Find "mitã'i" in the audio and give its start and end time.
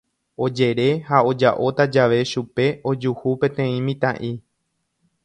3.91-4.33